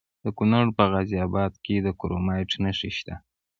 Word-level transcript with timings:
د 0.23 0.25
کونړ 0.37 0.65
په 0.77 0.83
غازي 0.91 1.17
اباد 1.27 1.53
کې 1.65 1.75
د 1.85 1.87
کرومایټ 1.99 2.51
نښې 2.63 2.91
شته. 2.97 3.15